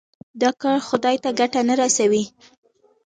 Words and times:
دا 0.41 0.49
کار 0.61 0.77
خدای 0.87 1.15
ته 1.23 1.29
ګټه 1.39 1.61
نه 1.69 1.75
رسوي. 1.81 2.23